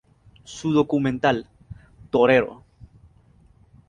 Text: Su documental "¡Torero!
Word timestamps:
Su 0.45 0.73
documental 0.73 1.47
"¡Torero! 2.09 2.63